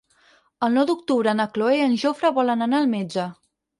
[0.67, 3.29] El nou d'octubre na Cloè i en Jofre volen anar al metge.